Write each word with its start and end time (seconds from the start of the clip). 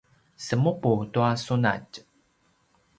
semupu 0.45 0.91
tua 1.13 1.29
sunatj 1.43 1.91